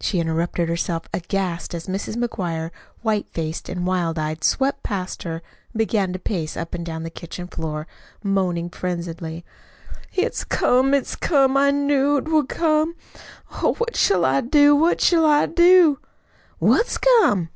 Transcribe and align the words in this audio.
she 0.00 0.18
interrupted 0.20 0.70
herself, 0.70 1.02
aghast, 1.12 1.74
as 1.74 1.86
Mrs. 1.86 2.16
McGuire, 2.16 2.70
white 3.02 3.28
faced 3.34 3.68
and 3.68 3.86
wild 3.86 4.18
eyed, 4.18 4.42
swept 4.42 4.82
past 4.82 5.22
her 5.24 5.42
and 5.72 5.78
began 5.78 6.14
to 6.14 6.18
pace 6.18 6.56
up 6.56 6.72
and 6.72 6.86
down 6.86 7.02
the 7.02 7.10
kitchen 7.10 7.46
floor, 7.46 7.86
moaning 8.22 8.70
frenziedly: 8.70 9.44
"It's 10.14 10.44
come 10.44 10.94
it's 10.94 11.14
come 11.14 11.58
I 11.58 11.72
knew't 11.72 12.26
would 12.28 12.48
come. 12.48 12.96
Oh, 13.52 13.74
what 13.74 13.96
shall 13.96 14.24
I 14.24 14.40
do? 14.40 14.74
What 14.74 15.02
shall 15.02 15.26
I 15.26 15.44
do?" 15.44 15.98
"What's 16.58 16.96
come?" 16.96 17.50